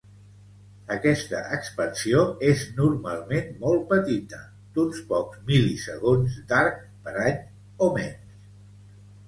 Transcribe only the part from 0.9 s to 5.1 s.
Aquesta expansió és normalment molt petita, d'uns